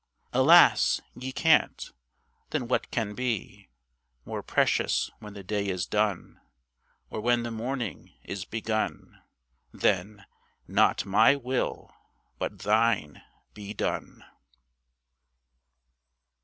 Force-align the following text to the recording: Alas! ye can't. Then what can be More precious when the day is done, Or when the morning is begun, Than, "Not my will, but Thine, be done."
Alas! 0.33 0.99
ye 1.15 1.31
can't. 1.31 1.91
Then 2.49 2.67
what 2.67 2.89
can 2.89 3.13
be 3.13 3.69
More 4.25 4.41
precious 4.41 5.11
when 5.19 5.35
the 5.35 5.43
day 5.43 5.67
is 5.67 5.85
done, 5.85 6.41
Or 7.11 7.21
when 7.21 7.43
the 7.43 7.51
morning 7.51 8.11
is 8.23 8.43
begun, 8.43 9.21
Than, 9.71 10.25
"Not 10.67 11.05
my 11.05 11.35
will, 11.35 11.93
but 12.39 12.63
Thine, 12.63 13.21
be 13.53 13.75
done." 13.75 14.25